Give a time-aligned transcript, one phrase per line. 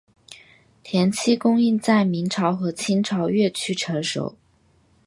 [0.81, 4.35] 填漆工艺在明朝和清朝越趋成熟。